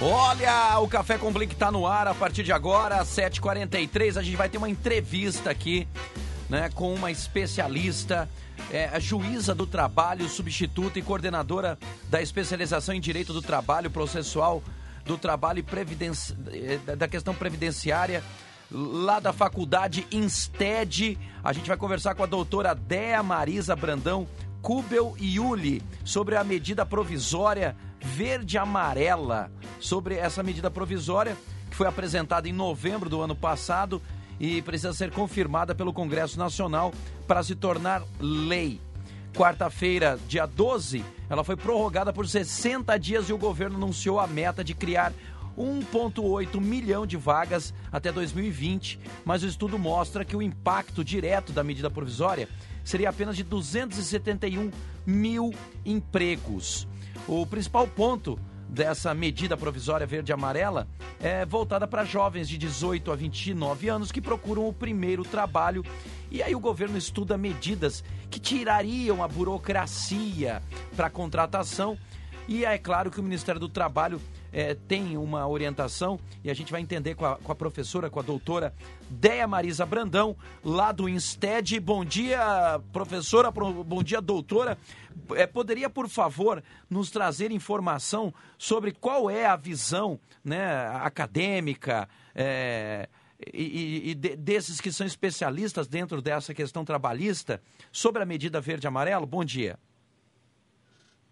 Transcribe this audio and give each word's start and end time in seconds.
Olha, 0.00 0.78
o 0.78 0.86
Café 0.86 1.18
com 1.18 1.32
Blink 1.32 1.56
tá 1.56 1.72
no 1.72 1.84
ar 1.84 2.06
a 2.06 2.14
partir 2.14 2.44
de 2.44 2.52
agora, 2.52 3.04
7h43. 3.04 4.16
A 4.16 4.22
gente 4.22 4.36
vai 4.36 4.48
ter 4.48 4.56
uma 4.56 4.70
entrevista 4.70 5.50
aqui, 5.50 5.88
né, 6.48 6.70
com 6.72 6.94
uma 6.94 7.10
especialista, 7.10 8.28
é, 8.70 8.84
a 8.84 9.00
juíza 9.00 9.56
do 9.56 9.66
trabalho, 9.66 10.28
substituta 10.28 11.00
e 11.00 11.02
coordenadora 11.02 11.76
da 12.08 12.22
especialização 12.22 12.94
em 12.94 13.00
direito 13.00 13.32
do 13.32 13.42
trabalho 13.42 13.90
processual 13.90 14.62
do 15.04 15.18
trabalho 15.18 15.58
e 15.58 15.62
previdenci... 15.64 16.32
É, 16.52 16.94
da 16.94 17.08
questão 17.08 17.34
previdenciária 17.34 18.22
lá 18.70 19.18
da 19.18 19.32
faculdade 19.32 20.06
Insted. 20.12 21.18
A 21.42 21.52
gente 21.52 21.66
vai 21.66 21.76
conversar 21.76 22.14
com 22.14 22.22
a 22.22 22.26
doutora 22.26 22.72
Dea 22.72 23.20
Marisa 23.20 23.74
Brandão, 23.74 24.28
Kubel 24.62 25.16
e 25.18 25.36
Yuli 25.36 25.82
sobre 26.04 26.36
a 26.36 26.44
medida 26.44 26.86
provisória 26.86 27.74
verde-amarela 28.00 29.50
sobre 29.80 30.16
essa 30.16 30.42
medida 30.42 30.70
provisória 30.70 31.36
que 31.70 31.76
foi 31.76 31.86
apresentada 31.86 32.48
em 32.48 32.52
novembro 32.52 33.10
do 33.10 33.20
ano 33.20 33.36
passado 33.36 34.00
e 34.40 34.62
precisa 34.62 34.92
ser 34.92 35.10
confirmada 35.10 35.74
pelo 35.74 35.92
Congresso 35.92 36.38
Nacional 36.38 36.92
para 37.26 37.42
se 37.42 37.54
tornar 37.54 38.02
lei. 38.20 38.80
Quarta-feira, 39.34 40.18
dia 40.26 40.46
12, 40.46 41.04
ela 41.28 41.44
foi 41.44 41.56
prorrogada 41.56 42.12
por 42.12 42.26
60 42.26 42.96
dias 42.98 43.28
e 43.28 43.32
o 43.32 43.38
governo 43.38 43.76
anunciou 43.76 44.18
a 44.18 44.26
meta 44.26 44.64
de 44.64 44.74
criar 44.74 45.12
1,8 45.56 46.60
milhão 46.60 47.06
de 47.06 47.16
vagas 47.16 47.74
até 47.90 48.12
2020, 48.12 48.98
mas 49.24 49.42
o 49.42 49.46
estudo 49.46 49.78
mostra 49.78 50.24
que 50.24 50.36
o 50.36 50.42
impacto 50.42 51.04
direto 51.04 51.52
da 51.52 51.64
medida 51.64 51.90
provisória 51.90 52.48
seria 52.84 53.10
apenas 53.10 53.36
de 53.36 53.42
271 53.42 54.70
mil 55.04 55.52
empregos. 55.84 56.86
O 57.28 57.44
principal 57.44 57.86
ponto 57.86 58.38
dessa 58.66 59.12
medida 59.12 59.54
provisória 59.54 60.06
verde 60.06 60.32
e 60.32 60.34
amarela 60.34 60.88
é 61.20 61.44
voltada 61.44 61.86
para 61.86 62.02
jovens 62.02 62.48
de 62.48 62.56
18 62.56 63.12
a 63.12 63.16
29 63.16 63.86
anos 63.86 64.10
que 64.10 64.18
procuram 64.18 64.66
o 64.66 64.72
primeiro 64.72 65.22
trabalho. 65.24 65.84
E 66.30 66.42
aí 66.42 66.54
o 66.54 66.60
governo 66.60 66.96
estuda 66.96 67.36
medidas 67.36 68.02
que 68.30 68.40
tirariam 68.40 69.22
a 69.22 69.28
burocracia 69.28 70.62
para 70.96 71.10
contratação. 71.10 71.98
E 72.48 72.64
é 72.64 72.78
claro 72.78 73.10
que 73.10 73.20
o 73.20 73.22
Ministério 73.22 73.60
do 73.60 73.68
Trabalho 73.68 74.22
é, 74.52 74.74
tem 74.74 75.16
uma 75.16 75.46
orientação 75.46 76.18
e 76.42 76.50
a 76.50 76.54
gente 76.54 76.72
vai 76.72 76.80
entender 76.80 77.14
com 77.14 77.26
a, 77.26 77.36
com 77.36 77.52
a 77.52 77.54
professora, 77.54 78.10
com 78.10 78.18
a 78.18 78.22
doutora 78.22 78.72
Deia 79.10 79.46
Marisa 79.46 79.84
Brandão, 79.86 80.36
lá 80.64 80.92
do 80.92 81.08
Insted. 81.08 81.78
Bom 81.80 82.04
dia, 82.04 82.80
professora, 82.92 83.50
bom 83.50 84.02
dia, 84.02 84.20
doutora. 84.20 84.78
É, 85.34 85.46
poderia, 85.46 85.90
por 85.90 86.08
favor, 86.08 86.62
nos 86.88 87.10
trazer 87.10 87.50
informação 87.50 88.32
sobre 88.56 88.92
qual 88.92 89.30
é 89.30 89.46
a 89.46 89.56
visão 89.56 90.18
né, 90.44 90.86
acadêmica 91.02 92.08
é, 92.34 93.08
e, 93.52 94.10
e 94.10 94.14
de, 94.14 94.36
desses 94.36 94.80
que 94.80 94.90
são 94.90 95.06
especialistas 95.06 95.86
dentro 95.86 96.20
dessa 96.20 96.54
questão 96.54 96.84
trabalhista 96.84 97.60
sobre 97.92 98.22
a 98.22 98.26
medida 98.26 98.60
verde 98.60 98.86
e 98.86 98.88
amarelo? 98.88 99.26
Bom 99.26 99.44
dia. 99.44 99.78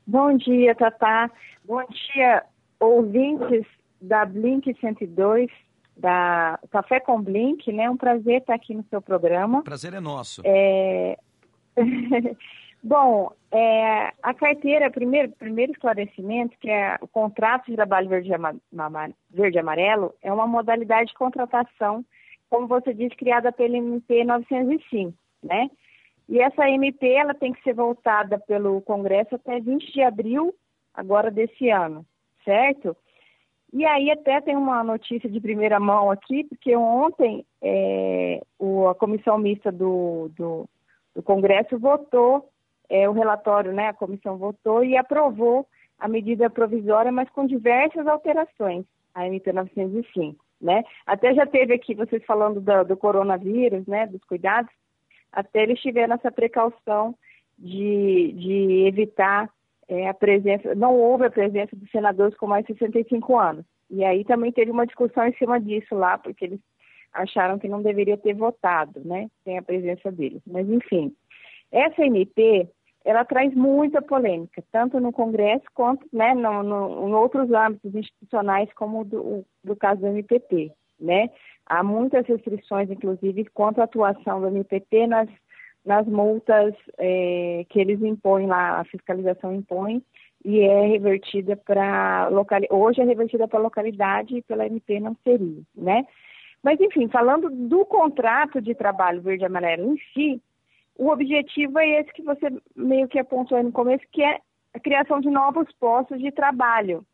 Bom 0.06 0.36
dia, 0.36 0.74
Tatá. 0.74 1.30
Bom 1.64 1.84
dia, 2.14 2.44
ouvintes 2.80 3.66
da 4.00 4.24
Blink 4.24 4.74
102, 4.80 5.50
da 5.96 6.58
Café 6.70 7.00
com 7.00 7.20
Blink, 7.20 7.72
né? 7.72 7.88
Um 7.88 7.96
prazer 7.96 8.40
estar 8.40 8.54
aqui 8.54 8.74
no 8.74 8.84
seu 8.84 9.00
programa. 9.00 9.62
Prazer 9.62 9.94
é 9.94 10.00
nosso. 10.00 10.42
É... 10.44 11.16
Bom, 12.82 13.32
é, 13.50 14.12
a 14.22 14.32
carteira, 14.32 14.90
primeiro, 14.90 15.32
primeiro 15.32 15.72
esclarecimento, 15.72 16.56
que 16.60 16.70
é 16.70 16.96
o 17.00 17.08
contrato 17.08 17.66
de 17.66 17.74
trabalho 17.74 18.08
verde, 18.08 18.30
verde 19.30 19.58
amarelo, 19.58 20.14
é 20.22 20.32
uma 20.32 20.46
modalidade 20.46 21.08
de 21.08 21.14
contratação, 21.14 22.04
como 22.48 22.68
você 22.68 22.94
disse, 22.94 23.16
criada 23.16 23.50
pela 23.50 23.76
MP 23.76 24.24
905, 24.24 25.12
né? 25.42 25.68
E 26.28 26.38
essa 26.38 26.68
MP, 26.68 27.08
ela 27.08 27.34
tem 27.34 27.52
que 27.52 27.62
ser 27.62 27.72
voltada 27.72 28.38
pelo 28.38 28.80
Congresso 28.82 29.34
até 29.34 29.58
20 29.58 29.92
de 29.92 30.02
abril, 30.02 30.54
agora 30.94 31.30
desse 31.30 31.68
ano 31.70 32.06
certo? 32.46 32.96
E 33.72 33.84
aí 33.84 34.10
até 34.10 34.40
tem 34.40 34.56
uma 34.56 34.82
notícia 34.82 35.28
de 35.28 35.40
primeira 35.40 35.78
mão 35.78 36.10
aqui, 36.10 36.44
porque 36.44 36.74
ontem 36.74 37.44
é, 37.60 38.40
o, 38.58 38.88
a 38.88 38.94
comissão 38.94 39.36
mista 39.36 39.70
do, 39.70 40.30
do, 40.34 40.66
do 41.14 41.22
Congresso 41.22 41.78
votou 41.78 42.48
é, 42.88 43.08
o 43.08 43.12
relatório, 43.12 43.72
né? 43.72 43.88
A 43.88 43.94
comissão 43.94 44.38
votou 44.38 44.84
e 44.84 44.96
aprovou 44.96 45.66
a 45.98 46.08
medida 46.08 46.48
provisória, 46.48 47.10
mas 47.10 47.28
com 47.30 47.46
diversas 47.46 48.06
alterações, 48.06 48.86
a 49.14 49.26
MP 49.26 49.52
905, 49.52 50.42
né? 50.60 50.84
Até 51.04 51.34
já 51.34 51.44
teve 51.44 51.74
aqui 51.74 51.94
vocês 51.94 52.24
falando 52.24 52.60
do, 52.60 52.84
do 52.84 52.96
coronavírus, 52.96 53.86
né? 53.86 54.06
Dos 54.06 54.22
cuidados, 54.24 54.70
até 55.32 55.64
eles 55.64 55.80
tiveram 55.80 56.14
essa 56.14 56.30
precaução 56.30 57.14
de, 57.58 58.32
de 58.32 58.86
evitar 58.86 59.50
é, 59.88 60.08
a 60.08 60.14
presença, 60.14 60.74
não 60.74 60.94
houve 60.94 61.26
a 61.26 61.30
presença 61.30 61.76
dos 61.76 61.90
senadores 61.90 62.36
com 62.36 62.46
mais 62.46 62.64
de 62.64 62.72
65 62.74 63.38
anos. 63.38 63.64
E 63.90 64.04
aí 64.04 64.24
também 64.24 64.50
teve 64.50 64.70
uma 64.70 64.86
discussão 64.86 65.26
em 65.26 65.34
cima 65.34 65.60
disso 65.60 65.94
lá, 65.94 66.18
porque 66.18 66.44
eles 66.44 66.60
acharam 67.12 67.58
que 67.58 67.68
não 67.68 67.82
deveria 67.82 68.16
ter 68.16 68.34
votado, 68.34 69.00
né, 69.04 69.28
sem 69.44 69.58
a 69.58 69.62
presença 69.62 70.10
deles. 70.10 70.42
Mas 70.46 70.68
enfim, 70.68 71.14
essa 71.70 72.04
MP, 72.04 72.68
ela 73.04 73.24
traz 73.24 73.54
muita 73.54 74.02
polêmica, 74.02 74.62
tanto 74.72 75.00
no 75.00 75.12
Congresso 75.12 75.64
quanto, 75.72 76.06
né, 76.12 76.34
no, 76.34 76.62
no, 76.62 77.08
em 77.08 77.14
outros 77.14 77.50
âmbitos 77.52 77.94
institucionais, 77.94 78.72
como 78.74 79.04
do, 79.04 79.44
do 79.62 79.76
caso 79.76 80.00
do 80.00 80.08
MPT, 80.08 80.72
né. 81.00 81.30
Há 81.64 81.82
muitas 81.82 82.24
restrições, 82.26 82.90
inclusive, 82.90 83.44
quanto 83.46 83.80
à 83.80 83.84
atuação 83.84 84.40
do 84.40 84.48
MPT 84.48 85.06
nas 85.06 85.28
nas 85.86 86.06
multas 86.06 86.74
é, 86.98 87.64
que 87.68 87.78
eles 87.78 88.02
impõem 88.02 88.46
lá, 88.46 88.80
a 88.80 88.84
fiscalização 88.84 89.54
impõe, 89.54 90.02
e 90.44 90.60
é 90.60 90.86
revertida 90.86 91.56
para 91.56 92.28
localidade. 92.28 92.74
Hoje 92.74 93.00
é 93.00 93.04
revertida 93.04 93.48
para 93.48 93.60
localidade 93.60 94.36
e 94.36 94.42
pela 94.42 94.66
MP 94.66 95.00
não 95.00 95.16
seria, 95.24 95.62
né? 95.74 96.04
Mas, 96.62 96.80
enfim, 96.80 97.08
falando 97.08 97.48
do 97.48 97.84
contrato 97.84 98.60
de 98.60 98.74
trabalho 98.74 99.22
verde 99.22 99.44
e 99.44 99.46
amarelo 99.46 99.92
em 99.92 99.98
si, 100.12 100.42
o 100.98 101.08
objetivo 101.08 101.78
é 101.78 102.00
esse 102.00 102.12
que 102.12 102.22
você 102.22 102.48
meio 102.74 103.06
que 103.06 103.18
apontou 103.18 103.56
aí 103.56 103.62
no 103.62 103.72
começo, 103.72 104.04
que 104.10 104.22
é 104.22 104.40
a 104.74 104.80
criação 104.80 105.20
de 105.20 105.30
novos 105.30 105.70
postos 105.78 106.20
de 106.20 106.32
trabalho. 106.32 107.04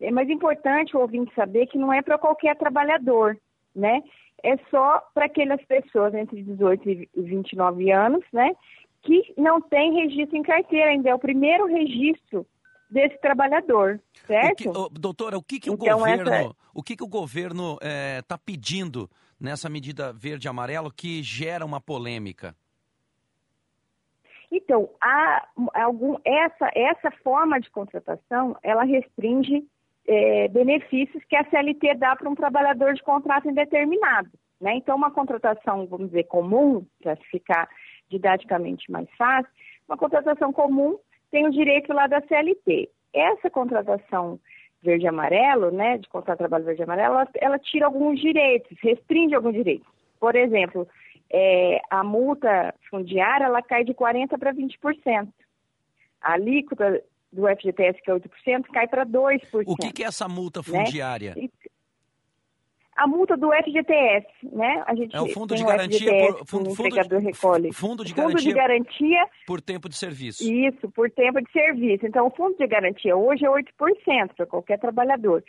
É 0.00 0.10
mais 0.10 0.28
importante 0.30 0.96
o 0.96 1.00
ouvinte 1.00 1.34
saber 1.34 1.66
que 1.66 1.78
não 1.78 1.92
é 1.92 2.00
para 2.00 2.18
qualquer 2.18 2.56
trabalhador, 2.56 3.36
né? 3.74 4.02
É 4.42 4.56
só 4.70 5.00
para 5.14 5.26
aquelas 5.26 5.62
pessoas 5.64 6.14
entre 6.14 6.42
18 6.42 6.90
e 6.90 7.08
29 7.16 7.90
anos, 7.90 8.24
né, 8.32 8.54
que 9.02 9.34
não 9.36 9.60
tem 9.60 9.94
registro 9.94 10.36
em 10.36 10.42
carteira 10.42 10.90
ainda. 10.90 11.10
É 11.10 11.14
o 11.14 11.18
primeiro 11.18 11.66
registro 11.66 12.46
desse 12.90 13.18
trabalhador, 13.20 14.00
certo? 14.26 14.68
O 14.68 14.90
que, 14.90 15.00
doutora, 15.00 15.38
o 15.38 15.42
que, 15.42 15.58
que 15.58 15.70
então, 15.70 15.96
o 15.96 15.98
governo, 15.98 16.30
essa... 16.30 16.56
o 16.74 16.82
que, 16.82 16.96
que 16.96 17.04
o 17.04 17.08
governo 17.08 17.74
está 17.74 17.88
é, 17.88 18.22
tá 18.22 18.38
pedindo 18.38 19.08
nessa 19.40 19.68
medida 19.68 20.12
verde 20.12 20.46
amarelo 20.46 20.92
que 20.92 21.22
gera 21.22 21.64
uma 21.64 21.80
polêmica? 21.80 22.54
Então, 24.50 24.90
há 25.00 25.48
algum, 25.72 26.16
essa, 26.22 26.70
essa 26.74 27.10
forma 27.24 27.58
de 27.58 27.70
contratação, 27.70 28.54
ela 28.62 28.84
restringe 28.84 29.66
é, 30.06 30.48
benefícios 30.48 31.22
que 31.24 31.36
a 31.36 31.44
CLT 31.44 31.94
dá 31.94 32.16
para 32.16 32.28
um 32.28 32.34
trabalhador 32.34 32.94
de 32.94 33.02
contrato 33.02 33.48
indeterminado. 33.48 34.30
Né? 34.60 34.76
Então, 34.76 34.96
uma 34.96 35.10
contratação, 35.10 35.86
vamos 35.86 36.08
dizer, 36.08 36.24
comum, 36.24 36.86
para 37.02 37.16
ficar 37.30 37.68
didaticamente 38.08 38.90
mais 38.90 39.08
fácil, 39.16 39.50
uma 39.88 39.96
contratação 39.96 40.52
comum 40.52 40.98
tem 41.30 41.46
o 41.46 41.50
direito 41.50 41.92
lá 41.92 42.06
da 42.06 42.20
CLT. 42.22 42.88
Essa 43.12 43.50
contratação 43.50 44.38
verde-amarelo, 44.82 45.70
né, 45.70 45.98
de 45.98 46.08
contrato 46.08 46.38
de 46.38 46.44
trabalho 46.44 46.64
verde-amarelo, 46.64 47.14
ela, 47.14 47.28
ela, 47.40 47.58
tira 47.58 47.86
alguns 47.86 48.20
direitos, 48.20 48.76
restringe 48.80 49.34
alguns 49.34 49.54
direitos. 49.54 49.86
Por 50.18 50.34
exemplo, 50.34 50.88
é, 51.30 51.80
a 51.88 52.02
multa 52.04 52.74
fundiária, 52.90 53.44
ela 53.44 53.62
cai 53.62 53.84
de 53.84 53.94
40% 53.94 54.38
para 54.38 54.52
20%. 54.52 55.28
A 56.20 56.32
alíquota 56.34 57.02
do 57.32 57.46
FGTS, 57.48 58.00
que 58.02 58.10
é 58.10 58.14
8%, 58.14 58.66
cai 58.72 58.86
para 58.86 59.06
2%. 59.06 59.62
O 59.66 59.76
que, 59.76 59.92
que 59.92 60.04
é 60.04 60.06
essa 60.06 60.28
multa 60.28 60.60
né? 60.60 60.84
fundiária? 60.84 61.34
Né? 61.34 61.48
A 62.94 63.06
multa 63.06 63.38
do 63.38 63.50
FGTS, 63.50 64.26
né? 64.52 64.84
A 64.86 64.94
gente 64.94 65.16
é 65.16 65.20
o 65.20 65.26
fundo 65.28 65.54
de 65.54 65.64
garantia 65.64 65.98
FGTS, 65.98 66.32
por 66.38 66.46
fundo, 66.46 66.74
fundo, 66.74 67.18
recolhe. 67.18 67.72
Fundo 67.72 68.04
de 68.04 68.14
fundo 68.14 68.28
garantia, 68.28 68.52
de 68.52 68.52
garantia 68.52 69.26
por 69.46 69.62
tempo 69.62 69.88
de 69.88 69.96
serviço. 69.96 70.44
Isso, 70.44 70.90
por 70.90 71.10
tempo 71.10 71.40
de 71.40 71.50
serviço. 71.50 72.06
Então, 72.06 72.26
o 72.26 72.30
fundo 72.30 72.54
de 72.58 72.66
garantia 72.66 73.16
hoje 73.16 73.46
é 73.46 73.48
8% 73.48 74.34
para 74.36 74.46
qualquer 74.46 74.78
trabalhador. 74.78 75.42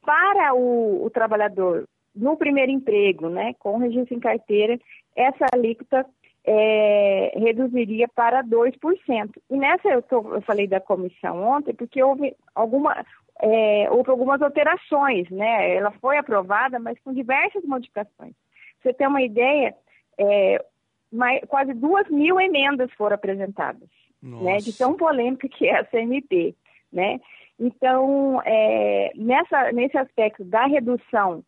Para 0.00 0.54
o, 0.54 1.04
o 1.04 1.10
trabalhador 1.10 1.88
no 2.14 2.36
primeiro 2.36 2.70
emprego, 2.70 3.28
né, 3.28 3.52
com 3.58 3.78
registro 3.78 4.16
em 4.16 4.20
carteira, 4.20 4.78
essa 5.14 5.44
alíquota 5.52 6.06
é, 6.46 7.32
reduziria 7.36 8.06
para 8.08 8.42
2%. 8.44 9.30
E 9.50 9.56
nessa 9.56 9.88
eu, 9.88 10.00
tô, 10.02 10.34
eu 10.34 10.40
falei 10.42 10.68
da 10.68 10.80
comissão 10.80 11.42
ontem, 11.42 11.74
porque 11.74 12.00
houve 12.02 12.36
alguma. 12.54 13.04
é, 13.40 13.90
houve 13.90 14.10
algumas 14.10 14.40
alterações, 14.40 15.28
né? 15.28 15.74
Ela 15.74 15.90
foi 16.00 16.16
aprovada, 16.16 16.78
mas 16.78 16.98
com 17.00 17.12
diversas 17.12 17.64
modificações. 17.64 18.32
Pra 18.32 18.92
você 18.92 18.92
ter 18.92 19.08
uma 19.08 19.22
ideia, 19.22 19.74
é, 20.16 20.64
mais, 21.12 21.40
quase 21.48 21.74
duas 21.74 22.08
mil 22.08 22.40
emendas 22.40 22.92
foram 22.92 23.16
apresentadas, 23.16 23.88
né? 24.22 24.58
De 24.58 24.72
tão 24.76 24.94
polêmica 24.94 25.48
que 25.48 25.66
é 25.66 25.80
a 25.80 25.84
CMP, 25.84 26.54
né? 26.92 27.20
Então, 27.58 28.40
é, 28.44 29.10
nessa, 29.16 29.72
nesse 29.72 29.98
aspecto 29.98 30.44
da 30.44 30.66
redução 30.66 31.42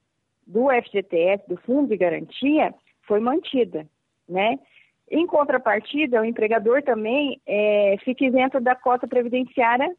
do 0.44 0.68
FGTS, 0.70 1.46
do 1.46 1.56
Fundo 1.58 1.88
de 1.88 1.96
Garantia, 1.96 2.74
foi 3.02 3.20
mantida, 3.20 3.86
né? 4.28 4.58
Em 5.10 5.26
contrapartida, 5.26 6.20
o 6.20 6.24
empregador 6.24 6.82
também 6.82 7.40
é, 7.46 7.96
fica 8.04 8.24
isento 8.24 8.60
da 8.60 8.74
cota 8.74 9.06
previdenciária 9.06 9.94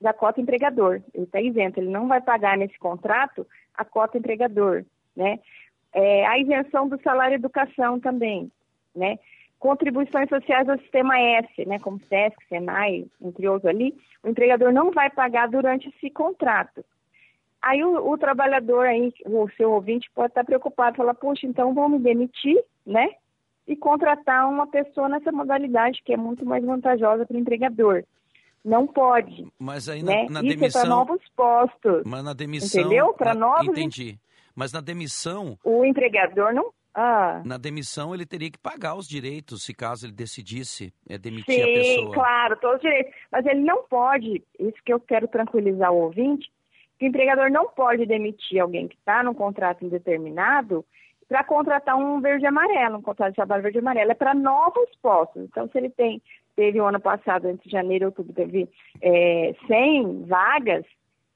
da 0.00 0.12
cota 0.12 0.40
empregador. 0.40 1.00
Ele 1.14 1.24
está 1.24 1.40
isento, 1.40 1.80
ele 1.80 1.88
não 1.88 2.06
vai 2.06 2.20
pagar 2.20 2.58
nesse 2.58 2.78
contrato 2.78 3.46
a 3.74 3.84
cota 3.84 4.18
empregador, 4.18 4.84
né? 5.16 5.38
É, 5.92 6.26
a 6.26 6.38
isenção 6.38 6.88
do 6.88 7.00
salário 7.02 7.36
educação 7.36 7.98
também, 7.98 8.50
né? 8.94 9.18
Contribuições 9.58 10.28
sociais 10.28 10.68
ao 10.68 10.78
sistema 10.78 11.18
S, 11.18 11.64
né? 11.64 11.78
Como 11.78 12.00
SESC, 12.00 12.36
SENAI, 12.48 13.06
entre 13.22 13.48
outros 13.48 13.70
ali, 13.70 13.96
o 14.22 14.28
empregador 14.28 14.72
não 14.72 14.90
vai 14.90 15.08
pagar 15.08 15.48
durante 15.48 15.88
esse 15.88 16.10
contrato. 16.10 16.84
Aí 17.62 17.82
o, 17.82 18.10
o 18.10 18.18
trabalhador 18.18 18.86
aí, 18.86 19.10
o 19.24 19.48
seu 19.56 19.72
ouvinte 19.72 20.10
pode 20.14 20.32
estar 20.32 20.44
preocupado, 20.44 20.98
falar, 20.98 21.14
poxa, 21.14 21.46
então 21.46 21.72
vão 21.72 21.88
me 21.88 21.98
demitir, 21.98 22.62
né? 22.84 23.08
E 23.66 23.74
contratar 23.76 24.48
uma 24.48 24.66
pessoa 24.66 25.08
nessa 25.08 25.32
modalidade 25.32 26.02
que 26.04 26.12
é 26.12 26.16
muito 26.16 26.44
mais 26.44 26.64
vantajosa 26.64 27.24
para 27.24 27.36
o 27.36 27.40
empregador. 27.40 28.04
Não 28.64 28.86
pode. 28.86 29.46
Mas 29.58 29.88
aí 29.88 30.02
né? 30.02 30.24
na, 30.24 30.40
na 30.40 30.48
Isso 30.48 30.56
demissão. 30.58 30.80
é 30.80 30.84
para 30.84 30.90
novos 30.90 31.20
postos. 31.36 32.02
Mas 32.06 32.24
na 32.24 32.32
demissão. 32.32 32.80
Entendeu? 32.80 33.14
Para 33.14 33.34
na, 33.34 33.40
novos. 33.40 33.68
Entendi. 33.68 34.18
Mas 34.54 34.72
na 34.72 34.80
demissão. 34.80 35.58
O 35.62 35.84
empregador 35.84 36.54
não. 36.54 36.72
Ah. 36.94 37.42
Na 37.44 37.58
demissão 37.58 38.14
ele 38.14 38.24
teria 38.24 38.50
que 38.50 38.58
pagar 38.58 38.94
os 38.94 39.08
direitos, 39.08 39.64
se 39.64 39.74
caso 39.74 40.06
ele 40.06 40.12
decidisse 40.12 40.94
é, 41.08 41.18
demitir 41.18 41.56
Sim, 41.56 41.62
a 41.62 41.66
pessoa. 41.66 42.14
claro, 42.14 42.56
todos 42.60 42.76
os 42.76 42.82
direitos. 42.82 43.12
Mas 43.32 43.44
ele 43.46 43.60
não 43.62 43.82
pode, 43.82 44.42
isso 44.60 44.78
que 44.84 44.92
eu 44.92 45.00
quero 45.00 45.26
tranquilizar 45.26 45.92
o 45.92 46.02
ouvinte, 46.02 46.48
que 46.96 47.06
o 47.06 47.08
empregador 47.08 47.50
não 47.50 47.68
pode 47.68 48.06
demitir 48.06 48.60
alguém 48.60 48.86
que 48.86 48.94
está 48.94 49.24
num 49.24 49.34
contrato 49.34 49.84
indeterminado 49.84 50.84
para 51.28 51.44
contratar 51.44 51.96
um 51.96 52.20
verde 52.20 52.46
amarelo, 52.46 52.98
um 52.98 53.02
contrato 53.02 53.30
de 53.30 53.36
trabalho 53.36 53.62
verde 53.62 53.78
amarelo. 53.78 54.10
É 54.10 54.14
para 54.14 54.34
novos 54.34 54.88
postos. 55.02 55.42
Então, 55.44 55.68
se 55.68 55.78
ele 55.78 55.90
tem, 55.90 56.20
teve 56.54 56.80
o 56.80 56.86
ano 56.86 57.00
passado, 57.00 57.48
entre 57.48 57.70
janeiro 57.70 58.04
e 58.04 58.06
outubro, 58.06 58.32
teve 58.32 58.68
é, 59.00 59.54
100 59.66 60.24
vagas, 60.26 60.84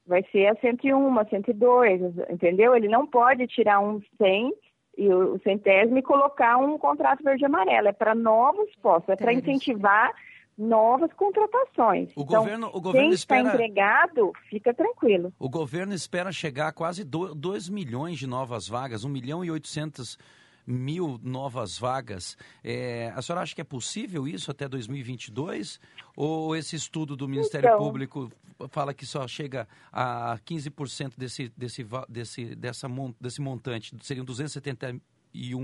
vai 0.07 0.25
ser 0.33 0.47
a 0.47 0.55
101, 0.57 1.19
a 1.19 1.25
102, 1.25 2.01
entendeu? 2.31 2.75
Ele 2.75 2.89
não 2.89 3.07
pode 3.07 3.47
tirar 3.47 3.81
um 3.81 4.01
100 4.17 4.53
e 4.97 5.09
o 5.13 5.39
centésimo 5.45 5.99
e 5.99 6.03
colocar 6.03 6.57
um 6.57 6.77
contrato 6.77 7.23
verde 7.23 7.45
amarelo. 7.45 7.89
É 7.89 7.93
para 7.93 8.15
novos 8.15 8.75
postos, 8.83 9.11
é 9.11 9.17
para 9.17 9.33
incentivar 9.33 10.13
novas 10.59 11.13
contratações. 11.13 12.11
O 12.17 12.23
então, 12.23 12.41
governo, 12.41 12.67
o 12.73 12.81
governo 12.81 13.09
quem 13.09 13.15
espera, 13.15 13.43
está 13.43 13.55
empregado, 13.55 14.33
fica 14.51 14.75
tranquilo. 14.75 15.33
O 15.39 15.49
governo 15.49 15.95
espera 15.95 16.33
chegar 16.33 16.69
a 16.69 16.73
quase 16.73 17.05
2 17.05 17.69
milhões 17.69 18.19
de 18.19 18.27
novas 18.27 18.67
vagas, 18.67 19.05
1 19.05 19.09
milhão 19.09 19.45
e 19.45 19.51
800 19.51 20.19
mil 20.67 21.19
novas 21.23 21.79
vagas. 21.79 22.37
É, 22.63 23.11
a 23.15 23.23
senhora 23.23 23.43
acha 23.43 23.55
que 23.55 23.61
é 23.61 23.65
possível 23.65 24.27
isso 24.27 24.51
até 24.51 24.69
2022? 24.69 25.81
Ou 26.17 26.55
esse 26.57 26.77
estudo 26.77 27.17
do 27.17 27.29
Ministério 27.29 27.69
Então. 27.69 27.79
Público 27.79 28.31
fala 28.69 28.93
que 28.93 29.07
só 29.07 29.27
chega 29.29 29.69
a 29.93 30.39
15% 30.45 31.15
desse, 31.17 31.53
desse, 31.57 31.87
desse, 32.09 32.55
dessa, 32.57 32.89
desse 33.21 33.41
montante? 33.41 33.97
Seriam 34.03 34.25
271 34.25 35.01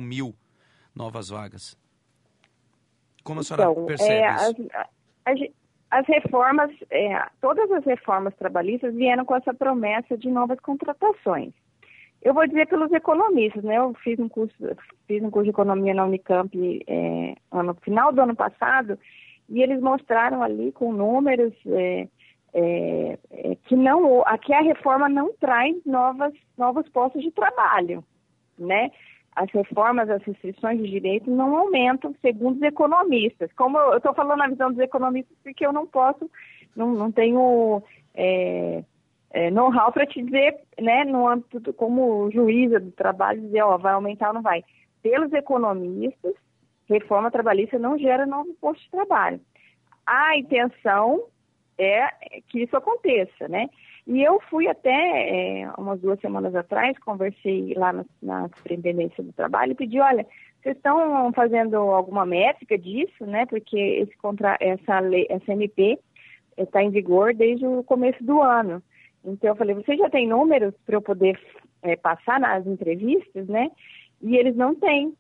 mil 0.01 0.35
novas 0.95 1.29
vagas. 1.29 1.77
Como 3.25 3.41
a 3.41 3.43
senhora 3.43 3.71
Então, 3.73 3.87
percebe 3.87 4.13
é, 4.13 4.35
isso? 4.37 4.69
as, 5.25 5.41
as- 5.41 5.49
as 5.91 6.07
reformas, 6.09 6.71
é, 6.91 7.25
todas 7.41 7.71
as 7.71 7.85
reformas 7.85 8.35
trabalhistas 8.37 8.95
vieram 8.95 9.25
com 9.25 9.37
essa 9.37 9.55
promessa 9.55 10.17
de 10.19 10.29
novas 10.29 10.59
contratações. 10.61 11.53
Eu 12.21 12.35
vou 12.35 12.47
dizer 12.47 12.67
pelos 12.67 12.91
economistas, 12.93 13.63
né? 13.63 13.77
Eu 13.77 13.95
fiz 14.03 14.19
um 14.19 14.29
curso, 14.29 14.55
fiz 15.07 15.23
um 15.23 15.31
curso 15.31 15.45
de 15.45 15.51
economia 15.51 15.95
na 15.95 16.05
Unicamp 16.05 16.51
é, 16.87 17.35
no 17.53 17.75
final 17.75 18.13
do 18.13 18.21
ano 18.23 18.35
passado 18.35 18.99
e 19.49 19.63
eles 19.63 19.81
mostraram 19.81 20.43
ali 20.43 20.73
com 20.73 20.93
números 20.93 21.53
é, 21.67 22.09
é, 22.55 23.19
é, 23.31 23.57
que 23.67 23.77
não, 23.77 24.23
aqui 24.27 24.53
a 24.55 24.63
reforma 24.63 25.09
não 25.09 25.33
traz 25.35 25.77
novas, 25.85 26.33
novos 26.57 26.89
postos 26.89 27.23
de 27.23 27.31
trabalho, 27.31 28.03
né? 28.59 28.91
As 29.37 29.51
reformas, 29.51 30.09
as 30.09 30.23
restrições 30.23 30.79
de 30.81 30.89
direito 30.89 31.31
não 31.31 31.57
aumentam, 31.57 32.15
segundo 32.21 32.57
os 32.57 32.63
economistas. 32.63 33.53
Como 33.55 33.77
eu 33.79 33.97
estou 33.97 34.15
falando 34.15 34.39
na 34.39 34.49
visão 34.49 34.71
dos 34.71 34.79
economistas, 34.79 35.37
porque 35.43 35.67
eu 35.67 35.73
não 35.73 35.87
posso, 35.87 36.31
não, 36.77 36.93
não 36.95 37.11
tenho 37.11 37.83
é, 38.15 38.85
é, 39.31 39.51
know-how 39.51 39.91
para 39.93 40.07
te 40.07 40.23
dizer, 40.23 40.57
né, 40.81 41.05
no 41.05 41.29
âmbito 41.29 41.59
do- 41.59 41.73
como 41.73 42.31
juíza 42.31 42.79
do 42.79 42.93
trabalho, 42.93 43.41
dizer, 43.41 43.63
ó, 43.63 43.77
vai 43.77 43.93
aumentar 43.93 44.29
ou 44.29 44.35
não 44.35 44.43
vai. 44.43 44.63
Pelos 45.03 45.33
economistas, 45.33 46.35
reforma 46.89 47.31
trabalhista 47.31 47.79
não 47.79 47.99
gera 47.99 48.27
novo 48.27 48.55
posto 48.61 48.83
de 48.83 48.91
trabalho. 48.91 49.41
A 50.07 50.37
intenção 50.37 51.25
é 51.77 52.09
que 52.49 52.63
isso 52.63 52.77
aconteça, 52.77 53.49
né? 53.49 53.69
E 54.07 54.23
eu 54.23 54.39
fui 54.51 54.69
até 54.69 54.91
é, 54.91 55.71
umas 55.79 55.99
duas 56.01 56.21
semanas 56.21 56.55
atrás, 56.55 56.99
conversei 56.99 57.73
lá 57.75 57.93
na, 57.93 58.05
na 58.23 58.49
Superintendência 58.57 59.25
do 59.25 59.33
Trabalho 59.33 59.73
e 59.73 59.77
pedi, 59.77 59.99
olha, 59.99 60.27
vocês 60.63 60.77
estão 60.77 61.33
fazendo 61.33 61.77
alguma 61.77 62.27
métrica 62.27 62.77
disso, 62.77 63.25
né? 63.27 63.47
Porque 63.47 63.79
esse 63.79 64.17
contra, 64.19 64.59
essa, 64.61 65.01
lei, 65.01 65.27
essa 65.31 65.53
MP 65.53 65.99
está 66.57 66.83
em 66.83 66.91
vigor 66.91 67.35
desde 67.35 67.67
o 67.67 67.83
começo 67.83 68.23
do 68.23 68.43
ano. 68.43 68.83
Então 69.25 69.51
eu 69.51 69.57
falei, 69.57 69.75
você 69.75 69.97
já 69.97 70.11
tem 70.11 70.29
números 70.29 70.75
para 70.85 70.97
eu 70.97 71.03
poder 71.03 71.41
é, 71.83 71.97
passar 71.97 72.39
nas 72.39 72.67
entrevistas, 72.67 73.47
né? 73.47 73.71
E 74.23 74.37
eles 74.37 74.55
não 74.55 74.75
têm. 74.75 75.15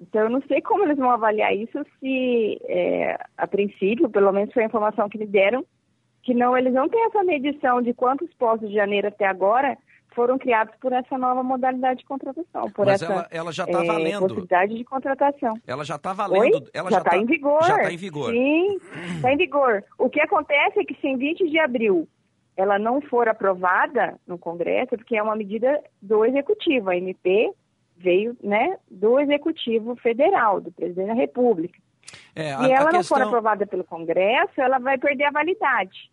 Então 0.00 0.22
eu 0.22 0.30
não 0.30 0.42
sei 0.42 0.60
como 0.60 0.84
eles 0.84 0.96
vão 0.96 1.10
avaliar 1.10 1.54
isso 1.54 1.84
se, 1.98 2.58
é, 2.64 3.18
a 3.36 3.46
princípio, 3.46 4.08
pelo 4.10 4.32
menos 4.32 4.52
foi 4.52 4.62
a 4.62 4.66
informação 4.66 5.08
que 5.08 5.18
me 5.18 5.26
deram, 5.26 5.64
que 6.28 6.34
não, 6.34 6.54
eles 6.54 6.74
não 6.74 6.90
têm 6.90 7.06
essa 7.06 7.24
medição 7.24 7.80
de 7.80 7.94
quantos 7.94 8.28
postos 8.34 8.68
de 8.68 8.74
janeiro 8.74 9.08
até 9.08 9.24
agora 9.24 9.78
foram 10.14 10.36
criados 10.36 10.74
por 10.78 10.92
essa 10.92 11.16
nova 11.16 11.42
modalidade 11.42 12.00
de 12.00 12.04
contratação, 12.04 12.70
por 12.70 12.84
Mas 12.84 13.00
essa 13.00 13.10
ela, 13.10 13.28
ela 13.30 13.50
já 13.50 13.64
está 13.64 13.82
é, 13.82 13.86
valendo. 13.86 14.20
possibilidade 14.20 14.74
de 14.76 14.84
contratação. 14.84 15.54
Ela 15.66 15.84
já 15.86 15.96
está 15.96 16.10
Oi? 16.10 16.16
valendo. 16.16 16.70
Ela 16.74 16.90
já 16.90 16.98
está 16.98 17.10
tá- 17.12 17.16
em 17.16 17.24
vigor. 17.24 17.62
Já 17.62 17.76
está 17.76 17.90
em 17.90 17.96
vigor. 17.96 18.30
Sim, 18.30 18.78
está 19.16 19.32
em 19.32 19.38
vigor. 19.38 19.82
O 19.96 20.10
que 20.10 20.20
acontece 20.20 20.80
é 20.80 20.84
que 20.84 20.94
se 21.00 21.06
em 21.06 21.16
20 21.16 21.48
de 21.48 21.58
abril 21.58 22.06
ela 22.58 22.78
não 22.78 23.00
for 23.00 23.26
aprovada 23.26 24.20
no 24.26 24.36
Congresso, 24.36 24.98
porque 24.98 25.16
é 25.16 25.22
uma 25.22 25.34
medida 25.34 25.82
do 26.02 26.26
Executivo, 26.26 26.90
a 26.90 26.96
MP 26.96 27.50
veio 27.96 28.36
né, 28.42 28.76
do 28.90 29.18
Executivo 29.18 29.96
Federal, 29.96 30.60
do 30.60 30.70
Presidente 30.72 31.06
da 31.06 31.14
República. 31.14 31.78
É, 32.34 32.56
Se 32.56 32.70
ela 32.70 32.92
não 32.92 33.02
for 33.02 33.22
aprovada 33.22 33.66
pelo 33.66 33.84
Congresso, 33.84 34.60
ela 34.60 34.78
vai 34.78 34.98
perder 34.98 35.24
a 35.24 35.30
validade. 35.30 36.10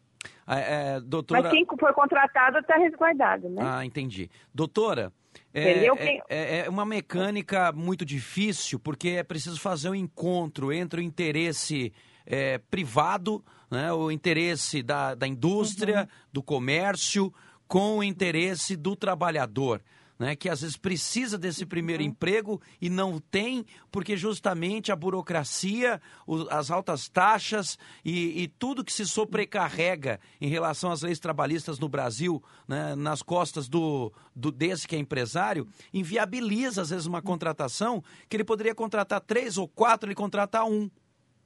É, 0.47 0.95
é, 0.97 0.99
doutora... 1.01 1.41
Mas 1.41 1.51
quem 1.51 1.65
for 1.79 1.93
contratado 1.93 2.59
está 2.59 2.75
resguardado, 2.77 3.49
né? 3.49 3.61
Ah, 3.65 3.83
entendi. 3.85 4.29
Doutora, 4.53 5.11
é, 5.53 5.85
é, 5.87 6.21
é- 6.29 6.65
é 6.65 6.69
uma 6.69 6.85
mecânica 6.85 7.71
muito 7.71 8.05
difícil, 8.05 8.79
porque 8.79 9.09
é 9.09 9.23
preciso 9.23 9.59
fazer 9.59 9.89
um 9.89 9.95
encontro 9.95 10.71
entre 10.71 11.01
o 11.01 11.03
interesse 11.03 11.91
é, 12.27 12.57
privado, 12.69 13.43
né, 13.69 13.91
o 13.93 14.09
interesse 14.11 14.81
da, 14.83 15.13
da 15.15 15.27
indústria, 15.27 16.01
Uhum. 16.01 16.07
do 16.33 16.43
comércio, 16.43 17.33
com 17.67 17.97
o 17.97 18.03
interesse 18.03 18.75
do 18.75 18.95
trabalhador. 18.95 19.81
Né, 20.17 20.33
que 20.33 20.47
às 20.47 20.61
vezes 20.61 20.77
precisa 20.77 21.37
desse 21.37 21.65
primeiro 21.65 22.01
Uhum. 22.01 22.07
emprego 22.07 22.61
e 22.81 22.89
não 22.89 23.19
tem, 23.19 23.65
porque 23.91 24.15
justamente 24.15 24.89
a 24.89 24.95
burocracia, 24.95 25.99
o- 26.25 26.47
as 26.49 26.71
altas 26.71 27.09
taxas 27.09 27.77
e, 28.03 28.43
e 28.43 28.47
tudo 28.47 28.81
que 28.85 28.93
se 28.93 29.05
sobrecarrega 29.05 30.17
em 30.39 30.47
relação 30.47 30.89
às 30.89 31.01
leis 31.01 31.19
trabalhistas 31.19 31.79
no 31.79 31.89
Brasil, 31.89 32.41
né, 32.65 32.95
nas 32.95 33.21
costas 33.21 33.67
do, 33.67 34.09
do 34.33 34.53
desse 34.53 34.87
que 34.87 34.95
é 34.95 34.99
empresário, 34.99 35.67
inviabiliza 35.93 36.81
às 36.81 36.91
vezes 36.91 37.05
uma 37.07 37.21
contratação 37.21 38.01
que 38.29 38.37
ele 38.37 38.45
poderia 38.45 38.73
contratar 38.73 39.19
três 39.19 39.57
ou 39.57 39.67
quatro, 39.67 40.07
ele 40.07 40.15
contrata 40.15 40.63
um. 40.63 40.89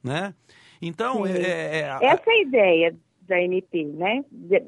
Né? 0.04 0.36
Então, 0.80 1.26
Sim. 1.26 1.34
é, 1.34 1.80
é- 1.80 1.98
Essa 2.04 2.24
é 2.30 2.34
a 2.34 2.42
ideia 2.44 2.96
da 3.22 3.42
MP, 3.42 3.84
né? 3.86 4.24